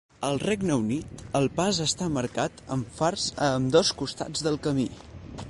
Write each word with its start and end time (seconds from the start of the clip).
Al 0.27 0.37
Regne 0.43 0.77
Unit, 0.83 1.21
el 1.39 1.45
pas 1.59 1.81
està 1.85 2.07
marcat 2.15 2.65
amb 2.77 2.97
fars 3.03 3.29
a 3.49 3.53
ambdós 3.61 3.95
costats 4.03 4.49
del 4.49 4.61
camí. 4.69 4.89